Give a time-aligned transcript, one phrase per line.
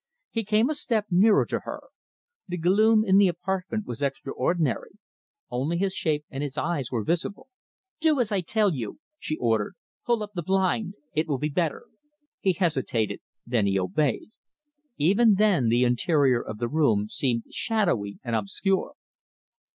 [0.31, 1.79] He came a step nearer to her.
[2.47, 4.93] The gloom in the apartment was extraordinary.
[5.51, 7.49] Only his shape and his eyes were visible.
[7.99, 9.75] "Do as I tell you," she ordered.
[10.07, 10.95] "Pull up the blind.
[11.13, 11.85] It will be better."
[12.39, 13.19] He hesitated.
[13.45, 14.31] Then he obeyed.
[14.97, 18.95] Even then the interior of the room seemed shadowy and obscure.